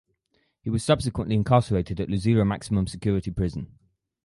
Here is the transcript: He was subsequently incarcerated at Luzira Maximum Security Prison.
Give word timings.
He 0.63 0.71
was 0.71 0.83
subsequently 0.83 1.35
incarcerated 1.35 1.99
at 2.01 2.07
Luzira 2.07 2.43
Maximum 2.43 2.87
Security 2.87 3.29
Prison. 3.29 3.77